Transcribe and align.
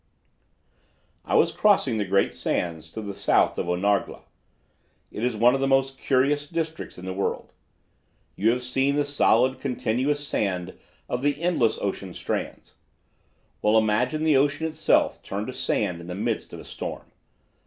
"I 1.23 1.35
was 1.35 1.51
crossing 1.51 1.99
the 1.99 2.05
great 2.05 2.33
sands 2.33 2.89
to 2.93 3.03
the 3.03 3.13
south 3.13 3.59
of 3.59 3.67
Onargla. 3.69 4.23
It 5.11 5.23
is 5.23 5.35
one 5.35 5.53
of 5.53 5.61
the 5.61 5.67
most 5.67 5.99
curious 5.99 6.49
districts 6.49 6.97
in 6.97 7.05
the 7.05 7.13
world. 7.13 7.53
You 8.35 8.49
have 8.49 8.63
seen 8.63 8.95
the 8.95 9.05
solid 9.05 9.59
continuous 9.59 10.27
sand 10.27 10.73
of 11.07 11.21
the 11.21 11.39
endless 11.39 11.77
ocean 11.79 12.15
strands. 12.15 12.73
Well, 13.61 13.77
imagine 13.77 14.23
the 14.23 14.37
ocean 14.37 14.65
itself 14.65 15.21
turned 15.21 15.45
to 15.45 15.53
sand 15.53 16.01
in 16.01 16.07
the 16.07 16.15
midst 16.15 16.51
of 16.51 16.59
a 16.59 16.65
storm. 16.65 17.05